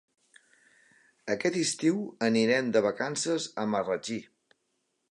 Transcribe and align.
Aquest 1.35 1.59
estiu 1.65 2.01
anirem 2.29 2.73
de 2.79 2.85
vacances 2.87 3.47
a 3.65 3.69
Marratxí. 3.77 4.21